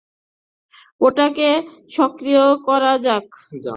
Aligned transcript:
ওটাকে 1.01 1.49
সক্রিয় 1.91 2.43
করা 2.67 2.93
যাক। 2.97 3.25